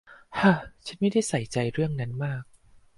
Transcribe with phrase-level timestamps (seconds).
[0.35, 2.43] เฮ้อ ฉันไม่ใส่ใจเรื่องนั้นมาก